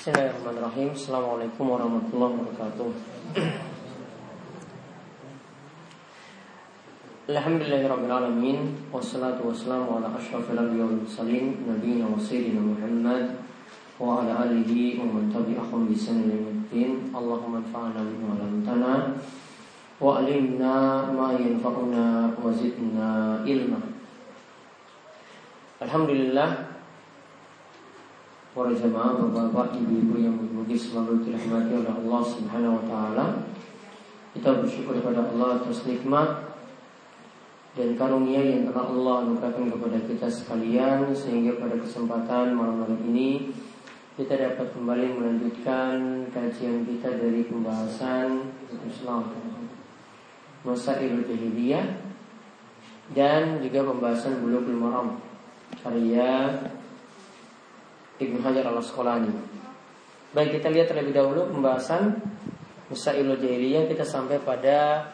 [0.00, 2.88] Bismillahirrahmanirrahim Assalamualaikum warahmatullahi wabarakatuh
[7.28, 13.44] Alhamdulillahirrahmanirrahim Wassalatu wassalamu ala ashrafil anbiya wal mursalin Nabiina wa sayyidina Muhammad
[14.00, 16.64] Wa ala alihi wa man tabi'ahum bi sanin
[17.12, 19.20] Allahumma anfa'na bima 'allamtana
[20.00, 23.84] Wa alimna ma yanfa'una wa zidna ilma
[25.84, 26.69] Alhamdulillah
[28.50, 33.26] para jemaah, bapak-bapak, ibu-ibu yang mungkin selalu dirahmati oleh Allah Subhanahu wa taala.
[34.34, 36.50] Kita bersyukur kepada Allah atas nikmat
[37.78, 43.54] dan karunia yang telah Allah anugerahkan kepada kita sekalian sehingga pada kesempatan malam-malam ini
[44.18, 48.50] kita dapat kembali melanjutkan kajian kita dari pembahasan
[48.82, 49.30] Islam
[50.66, 51.86] Masail Jahiliyah
[53.14, 55.22] dan juga pembahasan Bulughul Maram
[55.78, 56.50] karya
[58.20, 59.32] Ibnu Hajar al Asqalani.
[60.36, 62.20] Baik kita lihat terlebih dahulu pembahasan
[62.92, 65.08] Masailul Jahiliyah kita sampai pada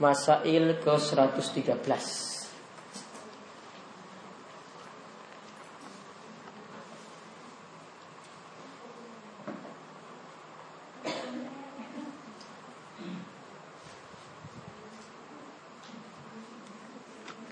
[0.00, 2.38] Masail ke 113.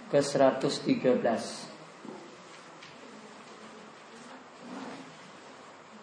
[0.07, 1.66] ke 113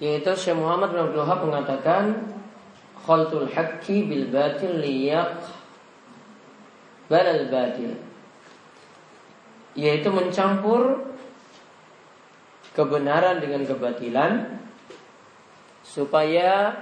[0.03, 2.27] Yaitu Syekh Muhammad bin Abdul Wahab mengatakan
[3.07, 5.39] Khaltul haqqi bil batil liyak
[7.07, 7.95] balal batil.
[9.79, 11.07] Yaitu mencampur
[12.75, 14.59] kebenaran dengan kebatilan
[15.87, 16.75] Supaya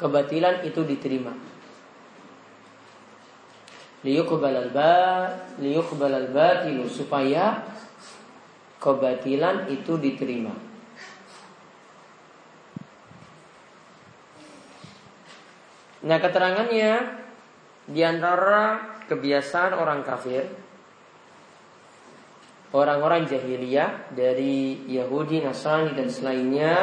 [0.00, 1.36] kebatilan itu diterima.
[4.00, 4.92] Liyuqbalal ba
[5.60, 7.64] liyuqbalal batilu supaya
[8.80, 10.73] kebatilan itu diterima
[16.04, 16.92] Nah keterangannya
[17.88, 20.44] di antara kebiasaan orang kafir
[22.74, 26.76] Orang-orang jahiliyah dari Yahudi, Nasrani dan selainnya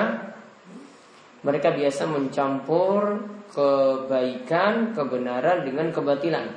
[1.46, 3.22] Mereka biasa mencampur
[3.52, 6.48] kebaikan, kebenaran dengan kebatilan.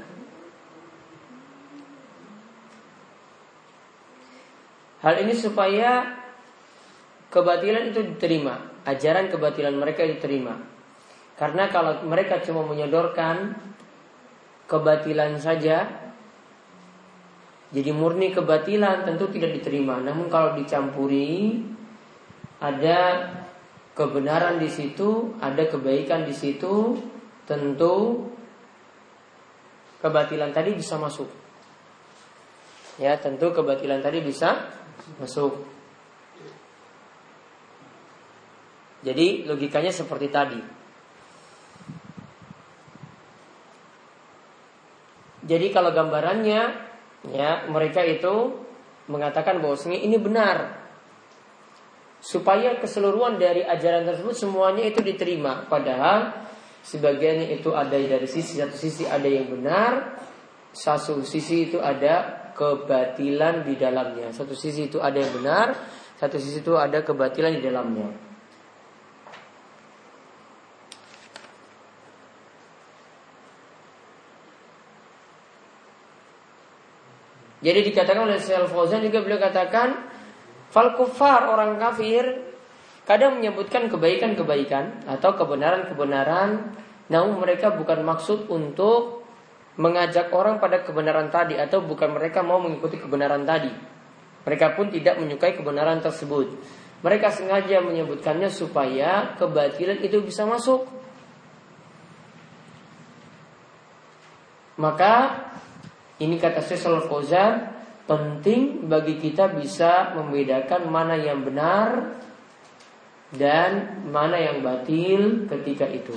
[5.02, 6.16] Hal ini supaya
[7.28, 8.56] kebatilan itu diterima
[8.88, 10.73] Ajaran kebatilan mereka diterima
[11.34, 13.58] karena kalau mereka cuma menyodorkan
[14.70, 16.04] kebatilan saja,
[17.74, 19.98] jadi murni kebatilan tentu tidak diterima.
[19.98, 21.58] Namun kalau dicampuri
[22.62, 23.30] ada
[23.98, 27.02] kebenaran di situ, ada kebaikan di situ,
[27.50, 28.30] tentu
[29.98, 31.26] kebatilan tadi bisa masuk.
[33.02, 34.70] Ya, tentu kebatilan tadi bisa
[35.18, 35.66] masuk.
[39.02, 40.60] Jadi logikanya seperti tadi.
[45.44, 46.62] Jadi kalau gambarannya
[47.28, 48.64] ya mereka itu
[49.08, 50.84] mengatakan bahwasanya ini benar.
[52.24, 55.68] Supaya keseluruhan dari ajaran tersebut semuanya itu diterima.
[55.68, 56.32] Padahal
[56.80, 60.16] sebagiannya itu ada dari sisi satu sisi ada yang benar,
[60.72, 64.32] satu sisi itu ada kebatilan di dalamnya.
[64.32, 65.76] Satu sisi itu ada yang benar,
[66.16, 68.33] satu sisi itu ada kebatilan di dalamnya.
[77.64, 80.04] Jadi dikatakan oleh Syekh Fauzan juga beliau katakan
[80.68, 82.52] fal kufar orang kafir
[83.08, 86.76] kadang menyebutkan kebaikan-kebaikan atau kebenaran-kebenaran
[87.08, 89.24] namun mereka bukan maksud untuk
[89.80, 93.72] mengajak orang pada kebenaran tadi atau bukan mereka mau mengikuti kebenaran tadi.
[94.44, 96.52] Mereka pun tidak menyukai kebenaran tersebut.
[97.00, 100.84] Mereka sengaja menyebutkannya supaya kebatilan itu bisa masuk.
[104.80, 105.44] Maka
[106.22, 112.20] ini kata Syekh Fauzan penting bagi kita bisa membedakan mana yang benar
[113.34, 116.14] dan mana yang batil ketika itu.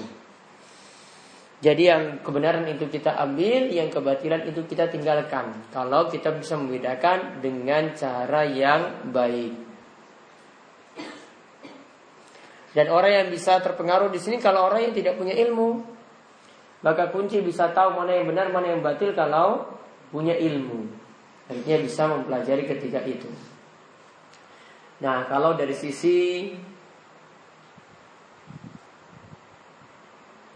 [1.58, 5.58] Jadi yang kebenaran itu kita ambil, yang kebatilan itu kita tinggalkan.
[5.74, 9.66] Kalau kita bisa membedakan dengan cara yang baik.
[12.78, 15.82] Dan orang yang bisa terpengaruh di sini kalau orang yang tidak punya ilmu,
[16.86, 19.66] maka kunci bisa tahu mana yang benar, mana yang batil kalau
[20.10, 20.88] punya ilmu.
[21.48, 23.32] Artinya bisa mempelajari ketika itu.
[25.00, 26.50] Nah, kalau dari sisi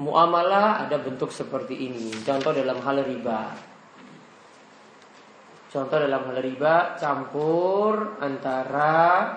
[0.01, 2.09] muamalah ada bentuk seperti ini.
[2.25, 3.53] Contoh dalam hal riba.
[5.71, 9.31] Contoh dalam hal riba campur antara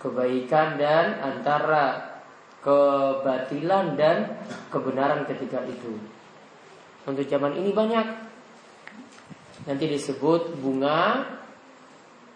[0.00, 2.16] kebaikan dan antara
[2.64, 4.40] kebatilan dan
[4.72, 5.98] kebenaran ketika itu.
[7.04, 8.29] Untuk zaman ini banyak.
[9.68, 11.26] Nanti disebut bunga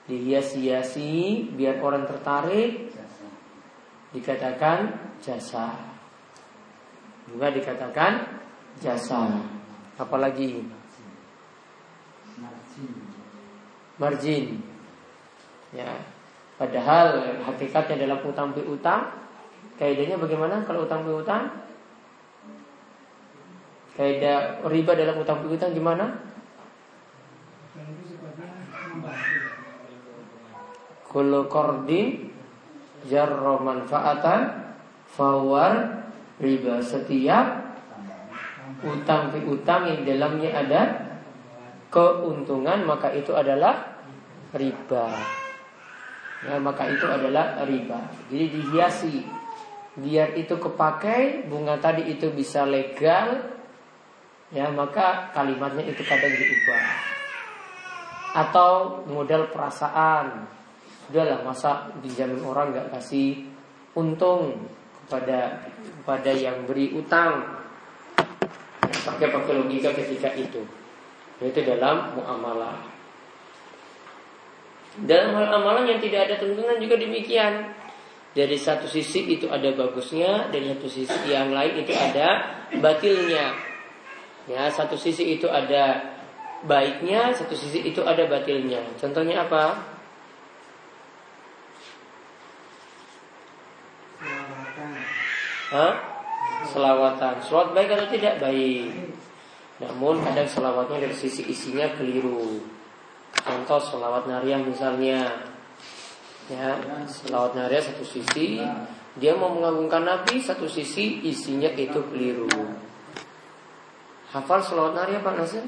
[0.04, 2.92] dihias-hiasi biar orang tertarik
[4.12, 4.92] dikatakan
[5.24, 5.72] jasa.
[7.28, 8.12] Bunga dikatakan
[8.84, 9.40] jasa.
[9.96, 10.64] Apalagi
[13.96, 14.60] margin.
[15.72, 15.90] Ya.
[16.54, 19.24] Padahal hakikatnya dalam utang piutang
[19.78, 21.50] kaidahnya bagaimana kalau utang piutang?
[23.94, 26.33] Kaidah riba dalam utang piutang gimana?
[31.10, 32.30] Kullu qardin
[33.10, 34.40] jarra manfaatan
[35.10, 36.06] fawar
[36.38, 37.74] riba setiap
[38.82, 40.82] utang piutang yang dalamnya ada
[41.90, 43.98] keuntungan maka itu adalah
[44.54, 45.06] riba.
[46.44, 48.10] Ya, maka itu adalah riba.
[48.30, 49.14] Jadi dihiasi
[49.94, 53.46] biar itu kepakai bunga tadi itu bisa legal
[54.50, 57.14] ya maka kalimatnya itu kadang diubah
[58.34, 60.50] atau modal perasaan
[61.14, 63.46] udahlah masa dijamin orang nggak kasih
[63.94, 64.66] untung
[65.06, 65.62] kepada
[66.02, 67.62] kepada yang beri utang
[69.04, 70.64] pakai pakai logika ketika itu
[71.42, 72.78] yaitu dalam muamalah.
[74.94, 77.74] Dalam hal amalan yang tidak ada tuntunan juga demikian.
[78.34, 83.54] Dari satu sisi itu ada bagusnya, dari satu sisi yang lain itu ada batilnya.
[84.46, 86.13] Ya, satu sisi itu ada
[86.64, 88.80] baiknya, satu sisi itu ada batilnya.
[88.96, 89.94] Contohnya apa?
[94.20, 94.90] Selawatan.
[95.72, 95.94] Hah?
[96.72, 97.34] Selawatan.
[97.44, 98.34] Selawat baik atau tidak?
[98.40, 99.12] Baik.
[99.82, 102.62] Namun kadang selawatnya dari sisi isinya keliru.
[103.34, 105.50] Contoh selawat nariah misalnya,
[106.46, 108.62] ya selawat nariah satu sisi
[109.14, 112.48] dia mau mengagungkan Nabi, satu sisi isinya itu keliru.
[114.30, 115.66] Hafal selawat nariah Pak Nasir?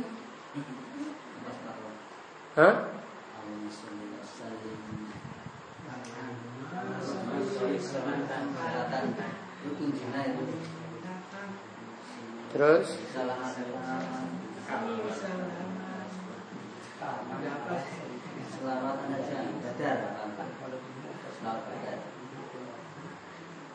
[12.57, 12.89] Terus?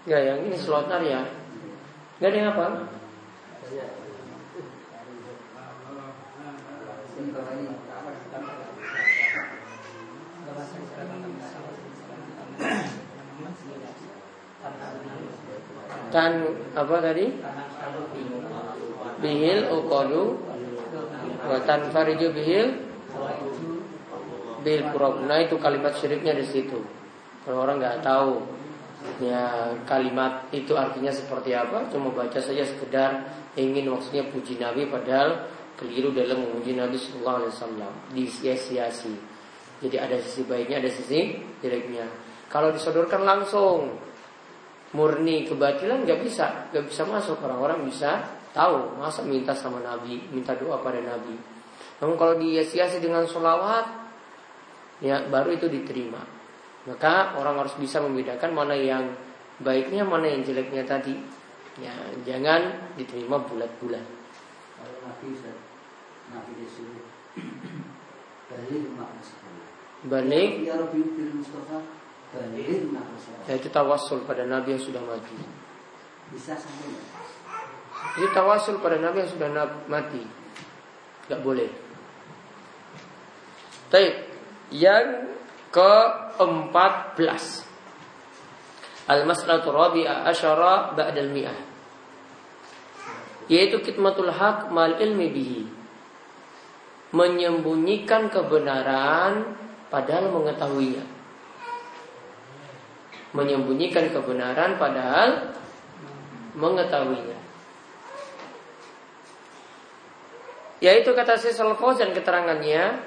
[0.09, 1.29] Ya yang ini slotar ya.
[2.17, 2.89] Gak ada yang apa?
[16.11, 16.31] Kan
[16.75, 17.25] apa tadi?
[19.21, 20.37] Bihil uqalu
[21.41, 22.67] wa tanfariju bihil
[24.61, 24.81] bil
[25.25, 26.77] Nah itu kalimat syiriknya di situ.
[27.41, 28.45] Kalau orang nggak tahu
[29.17, 33.25] ya kalimat itu artinya seperti apa, cuma baca saja sekedar
[33.57, 35.49] ingin maksudnya puji Nabi padahal
[35.81, 39.13] keliru dalam memuji Nabi Sallallahu Alaihi Wasallam disia-siasi.
[39.81, 42.05] Jadi ada sisi baiknya, ada sisi jeleknya.
[42.53, 43.97] Kalau disodorkan langsung
[44.91, 48.19] murni kebatilan nggak bisa, nggak bisa masuk orang-orang bisa
[48.51, 51.35] tahu masa minta sama Nabi, minta doa pada Nabi.
[52.03, 53.85] Namun kalau dihiasi dengan sholawat
[54.99, 56.19] ya baru itu diterima.
[56.81, 59.13] Maka orang harus bisa membedakan mana yang
[59.61, 61.13] baiknya, mana yang jeleknya tadi.
[61.79, 61.93] Ya,
[62.27, 64.03] jangan diterima bulat-bulat.
[64.75, 65.39] Kalau Nabi
[66.33, 67.05] Nabi disuruh
[68.49, 68.83] balik
[70.01, 70.99] Balik Ya Rabbi
[71.37, 72.00] Mustafa Balik
[72.31, 75.35] Ya itu tawasul pada Nabi yang sudah mati.
[76.31, 76.95] Bisa sampai
[78.15, 79.49] Itu tawasul pada Nabi yang sudah
[79.91, 80.23] mati.
[81.27, 81.67] Gak boleh.
[83.91, 84.15] Baik
[84.71, 85.35] yang
[85.75, 87.67] ke-14
[89.11, 91.59] Al-mas'alatu rabi'ah asyara ba'dal mi'ah.
[93.51, 95.61] Yaitu kitmatul haq mal ilmi bihi.
[97.11, 99.59] Menyembunyikan kebenaran
[99.91, 101.20] padahal mengetahuinya
[103.31, 105.55] Menyembunyikan kebenaran padahal
[106.51, 107.39] mengetahuinya
[110.81, 113.05] Yaitu kata Syaikhul dan keterangannya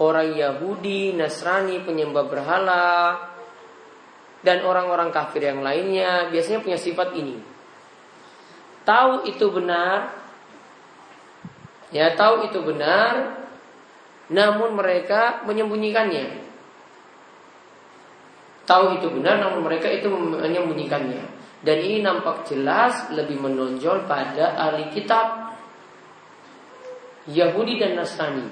[0.00, 3.20] orang Yahudi, Nasrani, penyembah berhala,
[4.40, 7.36] dan orang-orang kafir yang lainnya biasanya punya sifat ini.
[8.88, 10.14] Tahu itu benar,
[11.90, 13.42] ya tahu itu benar,
[14.32, 16.45] namun mereka menyembunyikannya.
[18.66, 21.22] Tahu itu benar, namun mereka itu menyembunyikannya.
[21.62, 25.54] Dan ini nampak jelas lebih menonjol pada ahli kitab
[27.30, 28.46] Yahudi dan Nasrani.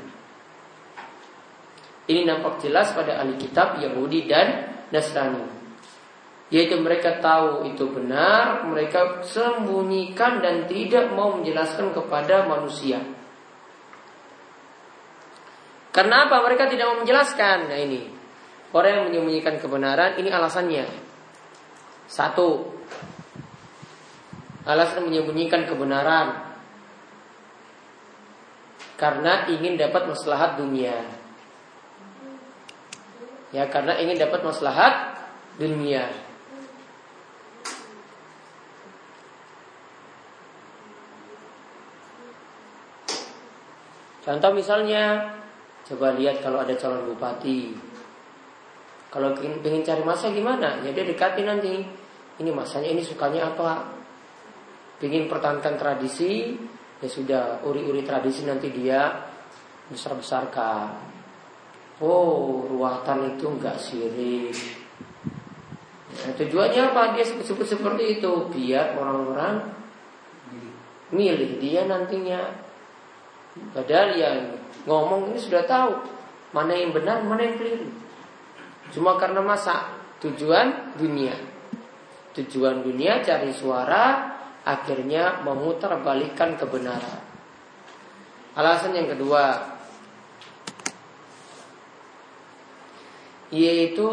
[2.05, 5.43] Ini nampak jelas pada ahli kitab Yahudi dan Nasrani.
[6.55, 13.03] Yaitu mereka tahu itu benar, mereka sembunyikan dan tidak mau menjelaskan kepada manusia.
[15.95, 17.71] Kenapa mereka tidak mau menjelaskan?
[17.71, 18.03] Nah ini,
[18.75, 20.85] orang yang menyembunyikan kebenaran, ini alasannya.
[22.11, 22.75] Satu,
[24.67, 26.57] alasan menyembunyikan kebenaran
[28.99, 30.95] karena ingin dapat maslahat dunia.
[33.55, 35.15] Ya, karena ingin dapat maslahat
[35.63, 36.11] dunia.
[44.25, 45.37] Contoh misalnya,
[45.85, 47.94] coba lihat kalau ada calon bupati.
[49.15, 50.83] Kalau ingin, cari masa gimana?
[50.83, 51.87] Ya dia dekati nanti.
[52.35, 53.95] Ini masanya ini sukanya apa?
[54.99, 56.59] Ingin pertahankan tradisi,
[56.99, 59.23] ya sudah uri-uri tradisi nanti dia
[59.87, 61.15] besar-besarkan.
[62.03, 64.51] Oh, ruatan itu enggak sirik.
[66.27, 67.15] Nah, tujuannya apa?
[67.15, 69.71] Dia sebut-sebut seperti itu biar orang-orang
[71.15, 72.51] milih dia nantinya.
[73.71, 74.59] Padahal yang
[74.91, 76.03] ngomong ini sudah tahu
[76.51, 78.04] mana yang benar, mana yang keliru.
[78.93, 81.37] Cuma karena masa tujuan dunia.
[82.35, 84.35] Tujuan dunia cari suara,
[84.67, 87.23] akhirnya memutarbalikkan kebenaran.
[88.55, 89.75] Alasan yang kedua
[93.55, 94.11] yaitu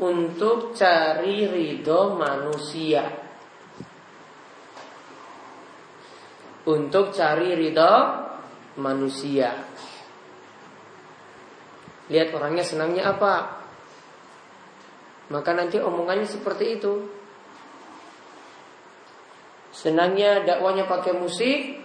[0.00, 3.04] untuk cari ridho manusia.
[6.64, 7.94] Untuk cari ridho
[8.80, 9.52] manusia.
[12.08, 13.61] Lihat orangnya senangnya apa.
[15.32, 17.08] Maka nanti omongannya seperti itu.
[19.72, 21.80] Senangnya dakwanya pakai musik,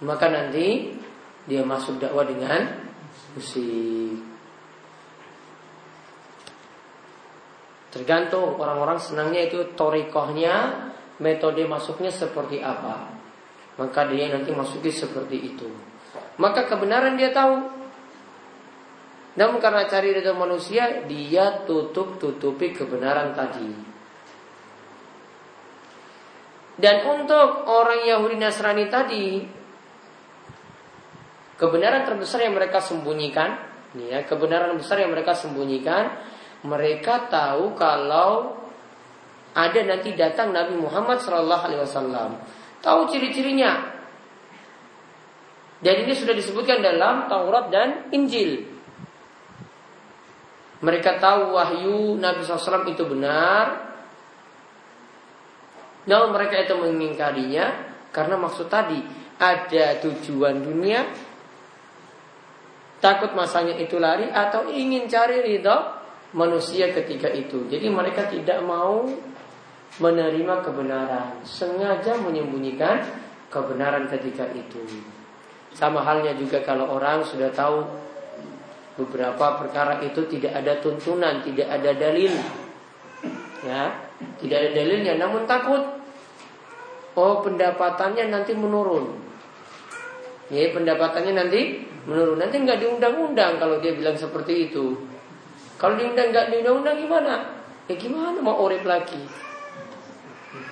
[0.00, 0.96] maka nanti
[1.44, 2.80] dia masuk dakwah dengan
[3.36, 4.24] musik.
[7.92, 10.88] Tergantung orang-orang senangnya itu torikohnya,
[11.22, 13.12] metode masuknya seperti apa.
[13.76, 15.68] Maka dia nanti masuki seperti itu.
[16.40, 17.83] Maka kebenaran dia tahu.
[19.34, 23.94] Namun karena cari ridho manusia, dia tutup-tutupi kebenaran tadi.
[26.74, 29.42] Dan untuk orang Yahudi Nasrani tadi
[31.54, 33.50] kebenaran terbesar yang mereka sembunyikan,
[33.94, 36.18] ya, kebenaran besar yang mereka sembunyikan,
[36.66, 38.58] mereka tahu kalau
[39.54, 42.42] ada nanti datang Nabi Muhammad Wasallam.
[42.82, 43.94] Tahu ciri-cirinya.
[45.78, 48.73] Dan ini sudah disebutkan dalam Taurat dan Injil.
[50.84, 53.88] Mereka tahu wahyu Nabi SAW itu benar,
[56.04, 59.00] namun mereka itu mengingkarinya karena maksud tadi
[59.40, 61.08] ada tujuan dunia,
[63.00, 65.76] takut masanya itu lari atau ingin cari ridho
[66.36, 67.64] manusia ketika itu.
[67.72, 69.08] Jadi mereka tidak mau
[70.04, 73.00] menerima kebenaran, sengaja menyembunyikan
[73.48, 74.84] kebenaran ketika itu.
[75.72, 78.03] Sama halnya juga kalau orang sudah tahu
[78.94, 82.32] beberapa perkara itu tidak ada tuntunan, tidak ada dalil.
[83.64, 83.96] Ya,
[84.38, 85.80] tidak ada dalilnya namun takut
[87.16, 89.16] oh pendapatannya nanti menurun.
[90.52, 92.38] Ya, pendapatannya nanti menurun.
[92.38, 94.98] Nanti nggak diundang-undang kalau dia bilang seperti itu.
[95.80, 97.34] Kalau diundang nggak diundang-undang gimana?
[97.88, 99.20] Ya gimana mau urip lagi?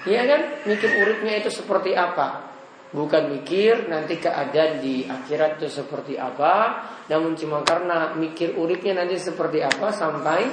[0.06, 0.62] Ya kan?
[0.68, 2.52] Mikir uripnya itu seperti apa?
[2.92, 9.20] Bukan mikir nanti keadaan di akhirat itu seperti apa Namun cuma karena mikir uripnya nanti
[9.20, 10.48] seperti apa Sampai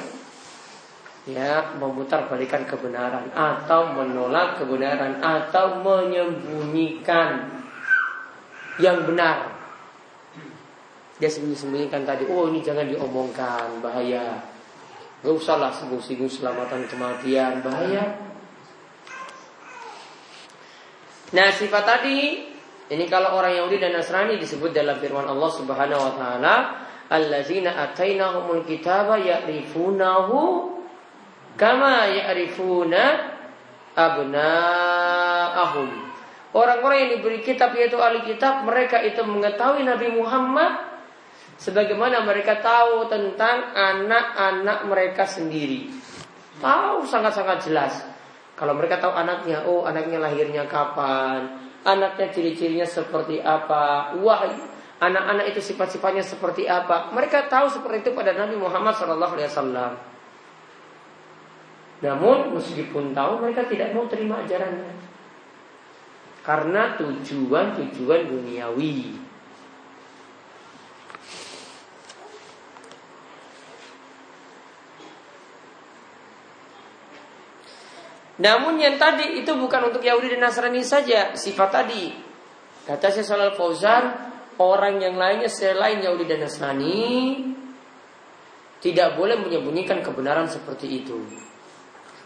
[1.29, 7.47] ya memutar balikan kebenaran atau menolak kebenaran atau menyembunyikan
[8.81, 9.55] yang benar.
[11.19, 14.39] Dia sembunyi-sembunyikan tadi, oh ini jangan diomongkan, bahaya.
[15.19, 18.15] Gak usahlah singgung-singgung selamatan kematian, bahaya.
[21.35, 22.48] Nah sifat tadi,
[22.89, 26.55] ini kalau orang Yahudi dan Nasrani disebut dalam firman Allah Subhanahu Wa Taala,
[27.09, 30.69] Allazina atainahumul kitaba ya'rifunahu
[31.59, 33.03] Kama ya'rifuna
[33.91, 35.89] abna'ahum.
[36.55, 40.87] Orang-orang yang diberi kitab yaitu ahli kitab, mereka itu mengetahui Nabi Muhammad
[41.59, 45.91] sebagaimana mereka tahu tentang anak-anak mereka sendiri.
[46.63, 47.93] Tahu sangat-sangat jelas.
[48.55, 54.45] Kalau mereka tahu anaknya, oh anaknya lahirnya kapan, anaknya ciri-cirinya seperti apa, wah
[54.99, 57.09] anak-anak itu sifat-sifatnya seperti apa.
[57.15, 60.09] Mereka tahu seperti itu pada Nabi Muhammad SAW.
[61.99, 65.11] Namun meskipun tahu mereka tidak mau terima ajarannya
[66.47, 69.19] Karena tujuan-tujuan duniawi
[78.39, 82.07] Namun yang tadi itu bukan untuk Yahudi dan Nasrani saja, sifat tadi.
[82.87, 84.15] Kata Syekh Shalal Fauzan,
[84.55, 86.99] orang yang lainnya selain Yahudi dan Nasrani
[88.79, 91.19] tidak boleh menyembunyikan kebenaran seperti itu.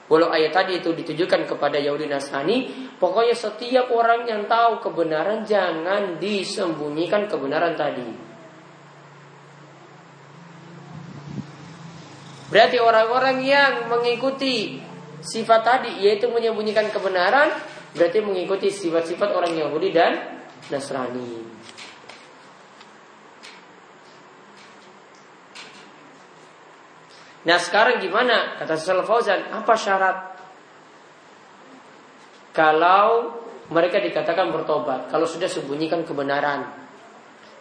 [0.06, 2.70] Walau ayat tadi itu ditujukan kepada Yahudi Nasrani,
[3.02, 8.06] pokoknya setiap orang yang tahu kebenaran jangan disembunyikan kebenaran tadi.
[12.54, 14.78] Berarti orang-orang yang mengikuti
[15.24, 17.50] sifat tadi yaitu menyembunyikan kebenaran
[17.96, 21.54] berarti mengikuti sifat-sifat orang Yahudi dan Nasrani.
[27.44, 28.56] Nah sekarang gimana?
[28.56, 30.18] Kata Syaikhul Fauzan, apa syarat?
[32.56, 33.36] Kalau
[33.68, 36.72] mereka dikatakan bertobat, kalau sudah sembunyikan kebenaran.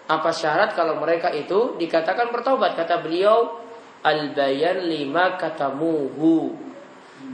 [0.06, 2.78] Apa syarat kalau mereka itu dikatakan bertobat?
[2.78, 3.58] Kata beliau,
[4.06, 6.71] al-bayan lima katamuhu.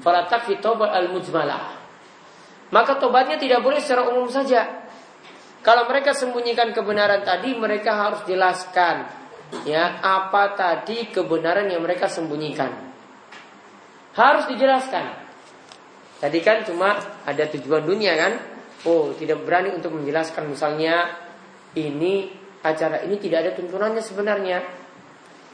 [0.05, 1.77] Falatak fitobat al-mujmalah.
[2.69, 4.87] Maka tobatnya tidak boleh secara umum saja.
[5.65, 9.09] Kalau mereka sembunyikan kebenaran tadi, mereka harus jelaskan
[9.65, 12.69] ya apa tadi kebenaran yang mereka sembunyikan.
[14.13, 15.29] Harus dijelaskan.
[16.19, 18.33] Tadi kan cuma ada tujuan dunia kan?
[18.87, 21.15] Oh, tidak berani untuk menjelaskan misalnya
[21.79, 22.31] ini
[22.63, 24.59] acara ini tidak ada tuntunannya sebenarnya.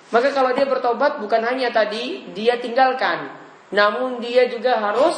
[0.08, 3.28] Maka kalau dia bertobat bukan hanya tadi dia tinggalkan,
[3.72, 5.16] namun dia juga harus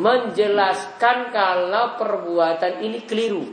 [0.00, 3.44] menjelaskan kalau perbuatan ini keliru.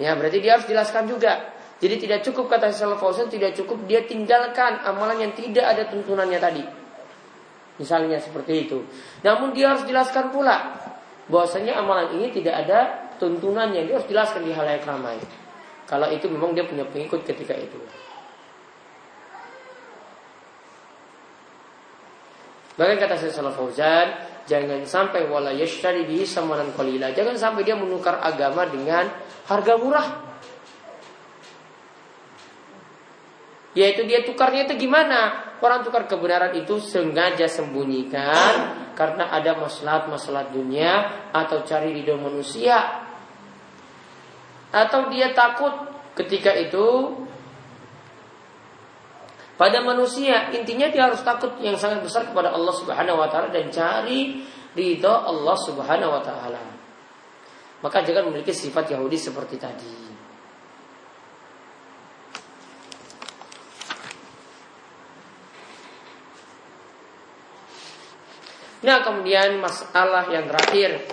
[0.00, 1.52] Ya, berarti dia harus jelaskan juga.
[1.80, 6.64] Jadi tidak cukup kata Syaikhul tidak cukup dia tinggalkan amalan yang tidak ada tuntunannya tadi.
[7.80, 8.84] Misalnya seperti itu.
[9.24, 10.76] Namun dia harus jelaskan pula
[11.32, 12.80] bahwasanya amalan ini tidak ada
[13.16, 13.88] tuntunannya.
[13.88, 15.16] Dia harus jelaskan di halayak ramai.
[15.88, 17.80] Kalau itu memang dia punya pengikut ketika itu.
[22.80, 24.08] Bahkan kata Syaikhul Fauzan,
[24.48, 27.12] jangan sampai wala yashtari bihi samanan qalila.
[27.12, 29.04] Jangan sampai dia menukar agama dengan
[29.44, 30.08] harga murah.
[33.76, 35.52] Yaitu dia tukarnya itu gimana?
[35.60, 42.80] Orang tukar kebenaran itu sengaja sembunyikan karena ada masalah-masalah dunia atau cari ridho manusia.
[44.72, 45.84] Atau dia takut
[46.16, 47.12] ketika itu
[49.60, 53.68] pada manusia intinya dia harus takut yang sangat besar kepada Allah Subhanahu wa taala dan
[53.68, 54.40] cari
[54.72, 56.64] ridho Allah Subhanahu wa taala.
[57.84, 59.96] Maka jangan memiliki sifat Yahudi seperti tadi.
[68.80, 71.04] Nah kemudian masalah yang terakhir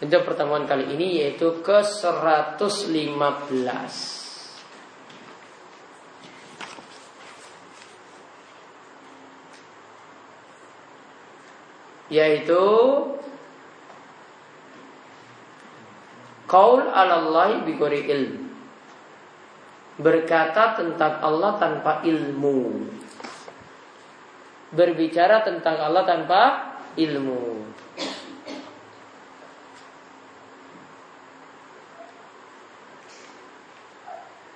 [0.00, 4.19] Untuk pertemuan kali ini yaitu ke 115
[12.10, 12.66] Yaitu
[16.50, 18.50] Kaul alallahi bigori ilm
[20.00, 22.90] Berkata tentang Allah tanpa ilmu
[24.70, 26.42] berbicara tentang Allah tanpa
[26.94, 27.42] ilmu.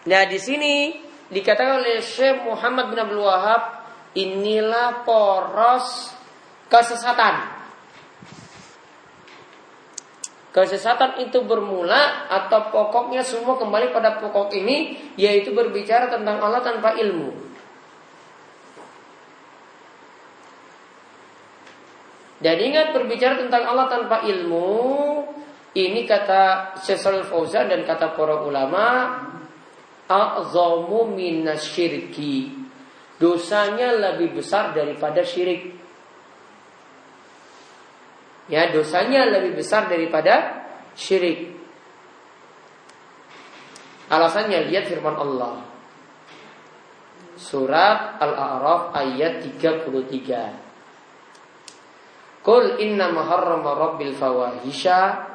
[0.05, 1.01] Nah, di sini
[1.33, 3.63] dikatakan oleh Syekh Muhammad bin Abdul Wahab,
[4.13, 6.13] inilah poros
[6.69, 7.55] kesesatan.
[10.55, 16.95] Kesesatan itu bermula atau pokoknya semua kembali pada pokok ini yaitu berbicara tentang Allah tanpa
[16.95, 17.45] ilmu.
[22.45, 24.69] Dan ingat berbicara tentang Allah tanpa ilmu
[25.73, 29.17] Ini kata Syaikhul Fauzan dan kata para ulama
[30.05, 32.53] A'zamu minasyirki
[33.17, 35.73] Dosanya lebih besar daripada syirik
[38.49, 41.57] Ya dosanya lebih besar daripada syirik.
[44.13, 45.65] Alasannya lihat firman Allah.
[47.35, 50.65] Surat Al-A'raf ayat 33
[52.45, 55.33] Qul inna maharrama rabbil fawahisha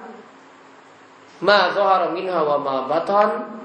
[1.42, 3.60] ma zahara minha wa ma batan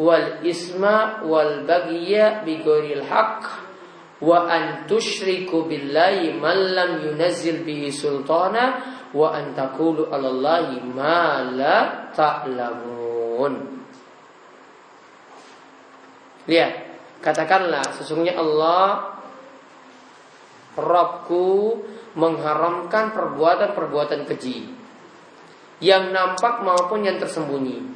[0.00, 3.61] wal isma wal bagya bi ghairil haqq
[4.22, 8.78] wa an tusyriku billahi man lam yunazzil bihi sultana
[9.10, 11.78] wa an taqulu 'ala Allahi ma la
[12.14, 13.54] ta'lamun.
[16.46, 16.72] Lihat,
[17.22, 19.14] katakanlah sesungguhnya Allah
[20.72, 21.78] Rabbku
[22.16, 24.72] mengharamkan perbuatan-perbuatan keji
[25.84, 27.92] yang nampak maupun yang tersembunyi.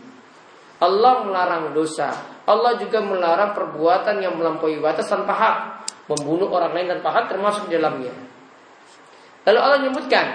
[0.76, 2.12] Allah melarang dosa.
[2.44, 5.56] Allah juga melarang perbuatan yang melampaui batas tanpa hak,
[6.06, 8.14] membunuh orang lain tanpa hak termasuk di dalamnya.
[9.46, 10.26] Lalu Allah menyebutkan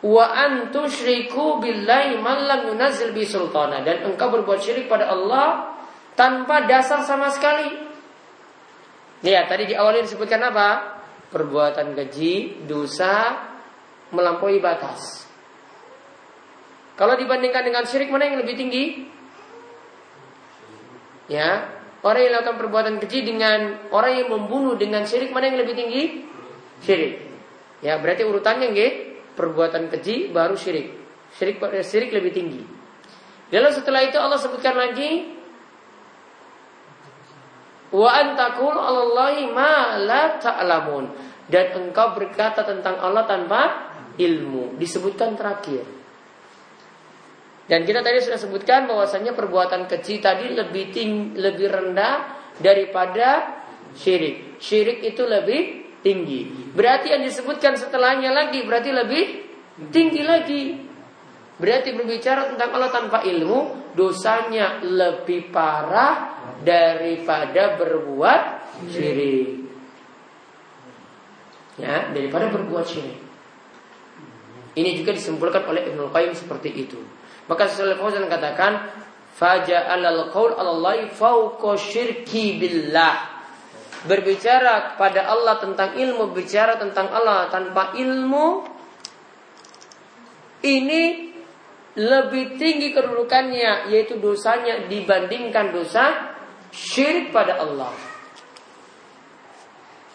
[0.00, 5.76] wa antusyriku billahi man lam yunazzil bi sultana dan engkau berbuat syirik pada Allah
[6.18, 7.90] tanpa dasar sama sekali.
[9.20, 10.98] Ya, tadi di awal disebutkan apa?
[11.30, 13.36] Perbuatan keji, dosa,
[14.10, 15.28] melampaui batas.
[16.96, 18.84] Kalau dibandingkan dengan syirik mana yang lebih tinggi?
[21.30, 25.76] Ya, orang yang melakukan perbuatan keji dengan orang yang membunuh dengan syirik mana yang lebih
[25.76, 26.02] tinggi?
[26.80, 27.14] Syirik.
[27.80, 28.92] Ya, berarti urutannya nggih,
[29.36, 30.96] perbuatan keji baru syirik.
[31.36, 32.62] Syirik syirik lebih tinggi.
[33.50, 35.40] Lalu setelah itu Allah sebutkan lagi
[37.90, 41.10] Wa antakul Allahi ma la ta'lamun.
[41.50, 44.78] Dan engkau berkata tentang Allah tanpa ilmu.
[44.78, 45.82] Disebutkan terakhir.
[47.70, 53.62] Dan kita tadi sudah sebutkan bahwasanya perbuatan kecil tadi lebih ting lebih rendah daripada
[53.94, 54.58] syirik.
[54.58, 56.50] Syirik itu lebih tinggi.
[56.74, 59.24] Berarti yang disebutkan setelahnya lagi berarti lebih
[59.94, 60.62] tinggi lagi.
[61.62, 68.42] Berarti berbicara tentang Allah tanpa ilmu, dosanya lebih parah daripada berbuat
[68.90, 69.62] syirik.
[71.78, 73.20] Ya, daripada berbuat syirik.
[74.74, 77.19] Ini juga disimpulkan oleh Ibnu Qayyim seperti itu.
[77.50, 78.94] Maka Syaikhul Fauzan katakan,
[79.34, 83.42] "Faja'alal qaul 'alallahi fawqa syirki billah."
[84.06, 88.64] Berbicara kepada Allah tentang ilmu, bicara tentang Allah tanpa ilmu
[90.62, 91.34] ini
[91.98, 96.32] lebih tinggi kedudukannya yaitu dosanya dibandingkan dosa
[96.70, 97.92] syirik pada Allah.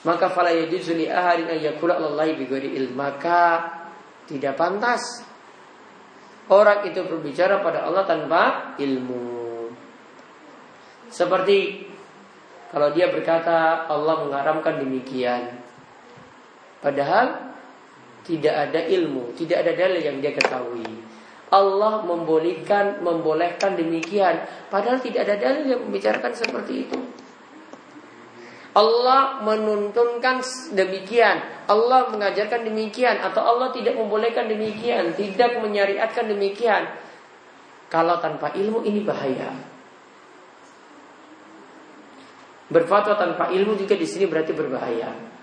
[0.08, 2.96] Maka fala yajuzu li ahadin an yakula Allah bighairi ilm.
[2.96, 3.70] Maka
[4.30, 5.35] tidak pantas
[6.50, 9.72] orang itu berbicara pada Allah tanpa ilmu.
[11.10, 11.88] Seperti
[12.70, 15.64] kalau dia berkata Allah mengharamkan demikian.
[16.84, 17.56] Padahal
[18.26, 20.86] tidak ada ilmu, tidak ada dalil yang dia ketahui.
[21.54, 27.00] Allah membolehkan membolehkan demikian padahal tidak ada dalil yang membicarakan seperti itu.
[28.76, 30.44] Allah menuntunkan
[30.76, 31.40] demikian,
[31.72, 36.84] Allah mengajarkan demikian atau Allah tidak membolehkan demikian, tidak menyariatkan demikian.
[37.88, 39.56] Kalau tanpa ilmu ini bahaya.
[42.68, 45.35] Berfatwa tanpa ilmu juga di sini berarti berbahaya.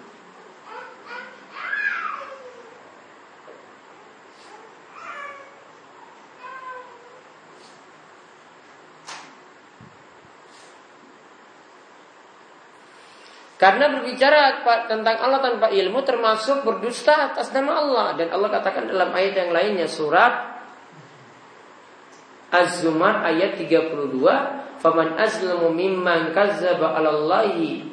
[13.63, 19.15] Karena berbicara tentang Allah tanpa ilmu termasuk berdusta atas nama Allah dan Allah katakan dalam
[19.15, 20.51] ayat yang lainnya surat
[22.51, 27.87] Az-Zumar ayat 32, "Faman azlamu mimman kazzaba 'alallahi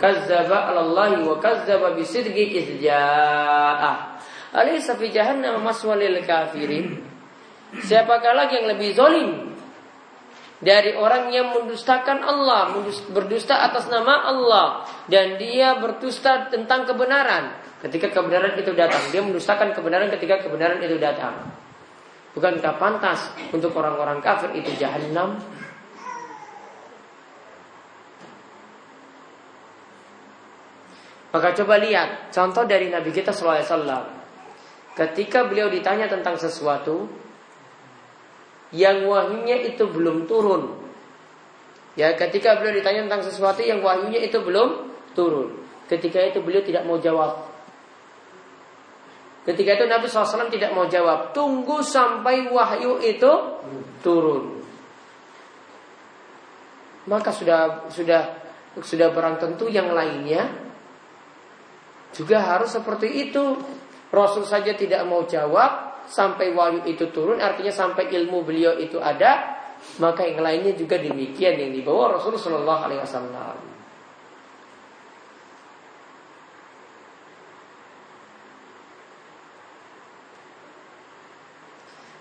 [0.00, 4.16] kazzaba 'alallahi wa kazzaba bisidqi izja'ah."
[4.56, 7.04] Alaysa fi jahannam maswalil kafirin?
[7.84, 9.51] Siapakah lagi yang lebih zolim
[10.62, 12.70] dari orang yang mendustakan Allah,
[13.10, 19.02] berdusta atas nama Allah dan dia berdusta tentang kebenaran ketika kebenaran itu datang.
[19.10, 21.50] Dia mendustakan kebenaran ketika kebenaran itu datang.
[22.32, 25.36] Bukankah pantas untuk orang-orang kafir itu jahanam?
[31.32, 34.22] Maka coba lihat contoh dari Nabi kita SAW.
[34.92, 37.08] Ketika beliau ditanya tentang sesuatu,
[38.72, 40.80] yang wahyunya itu belum turun.
[41.92, 45.60] Ya, ketika beliau ditanya tentang sesuatu yang wahyunya itu belum turun.
[45.86, 47.52] Ketika itu beliau tidak mau jawab.
[49.42, 51.34] Ketika itu Nabi SAW tidak mau jawab.
[51.36, 53.32] Tunggu sampai wahyu itu
[54.00, 54.62] turun.
[57.10, 58.40] Maka sudah sudah
[58.78, 60.48] sudah barang tentu yang lainnya
[62.14, 63.58] juga harus seperti itu.
[64.12, 69.62] Rasul saja tidak mau jawab, sampai wahyu itu turun artinya sampai ilmu beliau itu ada
[69.98, 73.56] maka yang lainnya juga demikian yang dibawa Rasulullah Shallallahu Alaihi Wasallam.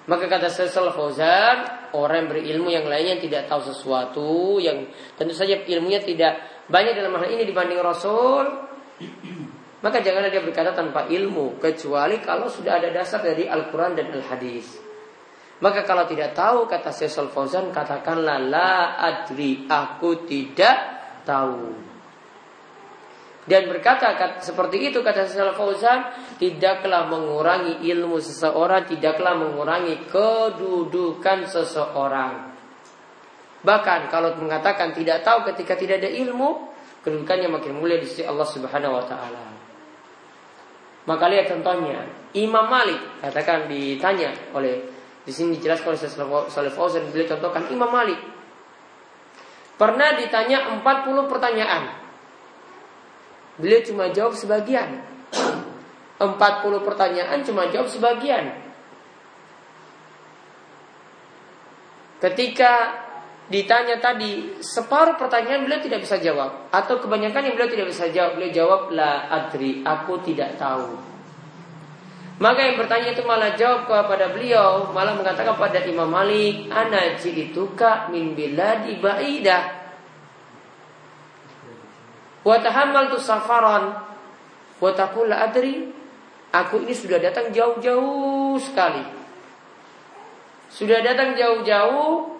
[0.09, 1.63] Maka kata Sesal Fauzan,
[1.95, 7.15] orang yang berilmu yang lainnya tidak tahu sesuatu yang tentu saja ilmunya tidak banyak dalam
[7.15, 8.43] hal ini dibanding Rasul,
[9.81, 14.77] maka janganlah dia berkata tanpa ilmu kecuali kalau sudah ada dasar dari Al-Quran dan Al-Hadis.
[15.61, 20.77] Maka kalau tidak tahu kata Syaikhul Fauzan katakanlah la adri aku tidak
[21.25, 21.89] tahu.
[23.41, 32.53] Dan berkata seperti itu kata Syaikhul Fauzan tidaklah mengurangi ilmu seseorang, tidaklah mengurangi kedudukan seseorang.
[33.61, 36.69] Bahkan kalau mengatakan tidak tahu ketika tidak ada ilmu,
[37.05, 39.45] kedudukannya makin mulia di sisi Allah Subhanahu wa taala.
[41.09, 42.05] Maka lihat contohnya,
[42.37, 44.85] Imam Malik katakan ditanya oleh
[45.21, 46.01] di sini dijelaskan oleh
[46.49, 48.17] Saleh Fauzan beliau contohkan Imam Malik
[49.81, 51.83] pernah ditanya 40 pertanyaan.
[53.57, 55.01] Beliau cuma jawab sebagian.
[56.21, 56.29] 40
[56.85, 58.61] pertanyaan cuma jawab sebagian.
[62.21, 62.73] Ketika
[63.51, 66.71] ditanya tadi separuh pertanyaan beliau tidak bisa jawab.
[66.71, 70.95] Atau kebanyakan yang beliau tidak bisa jawab beliau jawab la adri aku tidak tahu.
[72.41, 77.13] Maka yang bertanya itu malah jawab kepada beliau malah mengatakan pada Imam Malik ana
[77.75, 79.63] ka min biladi ba'idah.
[82.41, 83.93] Wa tahammaltu safaran.
[84.79, 85.91] Wa taqul adri.
[86.51, 89.03] Aku ini sudah datang jauh-jauh sekali.
[90.71, 92.30] Sudah datang jauh-jauh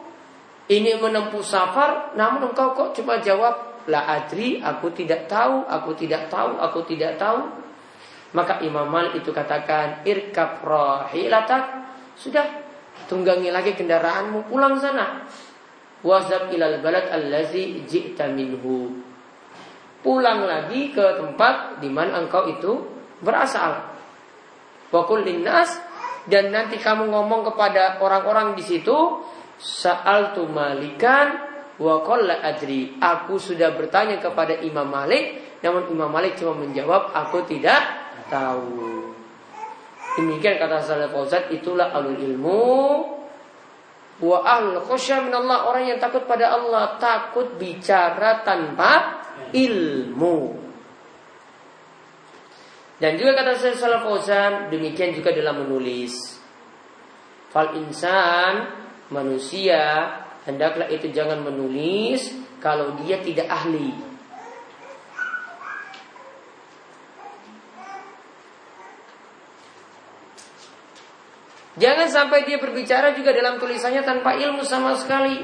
[0.69, 6.29] ini menempuh safar, namun engkau kok cuma jawab la adri, aku tidak tahu, aku tidak
[6.29, 7.49] tahu, aku tidak tahu.
[8.31, 12.45] Maka Imam Malik itu katakan irkab rahilatak, sudah
[13.09, 15.27] tunggangi lagi kendaraanmu, pulang sana.
[16.01, 18.89] Wazab ilal balad allazi ji'ta minhu.
[20.01, 22.73] Pulang lagi ke tempat di mana engkau itu
[23.21, 23.91] berasal.
[24.89, 25.77] Wakul linnas
[26.25, 29.21] dan nanti kamu ngomong kepada orang-orang di situ
[29.61, 31.37] Sa'al tu malikan
[31.77, 32.97] wa qalla adri.
[32.97, 37.81] Aku sudah bertanya kepada Imam Malik, namun Imam Malik cuma menjawab aku tidak
[38.33, 39.05] tahu.
[40.17, 42.63] Demikian kata Salaf Fauzan itulah alul ilmu
[44.21, 49.23] wa ahlul khusya min Allah orang yang takut pada Allah takut bicara tanpa
[49.55, 50.57] ilmu.
[52.97, 56.41] Dan juga kata Salaf Fauzan demikian juga dalam menulis.
[57.53, 60.09] Fal insan manusia
[60.47, 63.93] hendaklah itu jangan menulis kalau dia tidak ahli.
[71.81, 75.39] Jangan sampai dia berbicara juga dalam tulisannya tanpa ilmu sama sekali.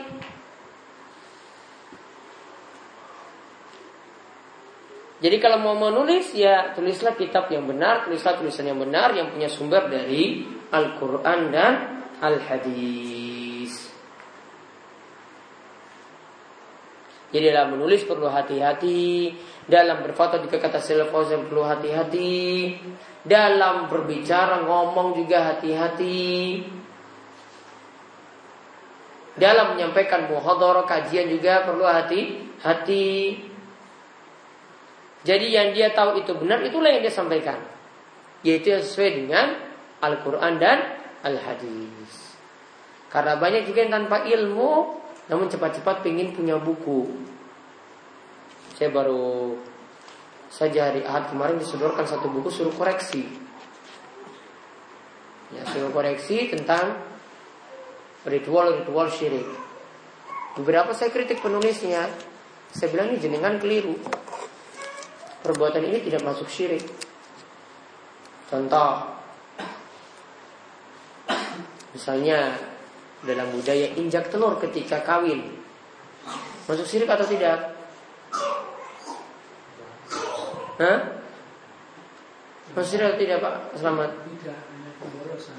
[5.18, 9.50] Jadi kalau mau menulis ya tulislah kitab yang benar, tulislah tulisan yang benar yang punya
[9.50, 11.74] sumber dari Al-Quran dan
[12.22, 13.37] Al-Hadis.
[17.28, 19.36] Jadi dalam menulis perlu hati-hati,
[19.68, 22.72] dalam berfoto juga kata Syekh perlu hati-hati,
[23.28, 26.64] dalam berbicara ngomong juga hati-hati.
[29.38, 33.38] Dalam menyampaikan muhadharah kajian juga perlu hati-hati.
[35.28, 37.60] Jadi yang dia tahu itu benar itulah yang dia sampaikan.
[38.42, 39.60] Yaitu sesuai dengan
[40.00, 40.80] Al-Quran dan
[41.22, 42.40] Al-Hadis.
[43.12, 47.12] Karena banyak juga yang tanpa ilmu namun cepat-cepat pengen punya buku.
[48.80, 49.60] Saya baru
[50.48, 53.28] saja hari Ahad kemarin disodorkan satu buku suruh koreksi.
[55.52, 56.96] Ya, suruh koreksi tentang
[58.28, 59.48] ritual-ritual syirik.
[60.56, 62.08] Beberapa saya kritik penulisnya.
[62.72, 63.96] Saya bilang ini jenengan keliru.
[65.44, 66.84] Perbuatan ini tidak masuk syirik.
[68.48, 69.12] Contoh,
[71.96, 72.56] misalnya
[73.26, 75.50] dalam budaya injak telur ketika kawin.
[76.68, 77.74] Masuk syirik atau tidak?
[80.78, 81.00] Hah?
[82.76, 84.12] Masuk syirik atau tidak Pak Selamat?
[84.14, 85.56] Tidak, hanya pemborosan.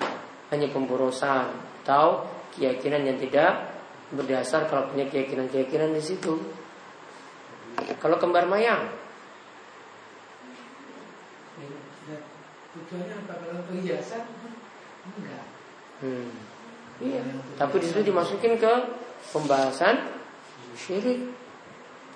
[0.52, 1.46] Hanya pemborosan.
[1.82, 2.10] Tahu
[2.54, 3.74] keyakinan yang tidak
[4.12, 6.36] berdasar kalau punya keyakinan-keyakinan di situ.
[7.98, 8.90] Kalau kembar mayang,
[12.74, 14.24] tujuannya apa kalau perhiasan?
[15.08, 15.44] Enggak.
[15.98, 16.47] Hmm.
[16.98, 17.22] Iya.
[17.54, 18.72] Tapi di situ dimasukin ke
[19.30, 20.02] pembahasan
[20.74, 21.30] syirik.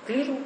[0.03, 0.39] Keliru.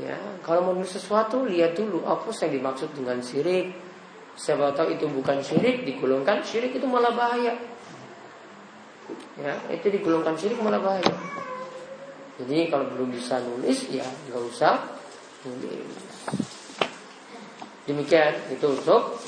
[0.00, 3.76] Ya, kalau mau nulis sesuatu lihat dulu apa yang dimaksud dengan syirik.
[4.38, 7.52] Siapa tahu itu bukan syirik, digolongkan syirik itu malah bahaya.
[9.36, 11.12] Ya, itu digolongkan syirik malah bahaya.
[12.40, 14.80] Jadi kalau belum bisa nulis ya nggak usah
[15.44, 15.92] nulis.
[17.84, 19.20] Demikian itu untuk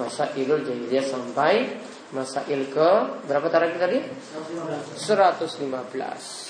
[0.00, 1.76] masa ilul jahiliyah sampai
[2.16, 2.90] Masail ke
[3.28, 4.00] berapa tarikh tadi?
[4.00, 4.96] 115.
[4.96, 6.45] 115.